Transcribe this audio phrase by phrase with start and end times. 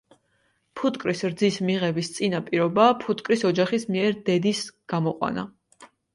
[0.79, 4.65] ფუტკრის რძის მიღების წინა პირობაა ფუტკრის ოჯახის მიერ დედის
[4.97, 5.47] გამოყვანა.